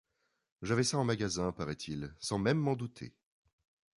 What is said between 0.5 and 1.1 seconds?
J’avais ça en